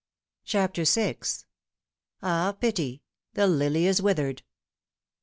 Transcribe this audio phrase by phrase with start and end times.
[0.45, 1.43] CHAPTER VL
[2.23, 2.53] AH!
[2.53, 3.03] PITY!
[3.35, 4.41] THE LILY IS WITHERED."